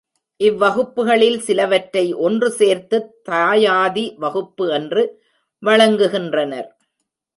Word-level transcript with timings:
இவ்வகுப்புகளில் 0.39 1.37
சிலவற்றை 1.39 2.13
ஒன்று 2.13 2.51
சேர்த்துத் 2.51 3.11
தாயாதி 3.29 4.15
வகுப்பு 4.15 4.69
என்று 4.69 5.23
வழங்குகின்றனர். 5.65 6.69